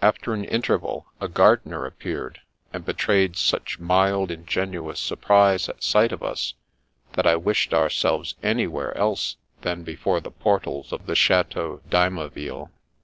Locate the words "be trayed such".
2.82-3.78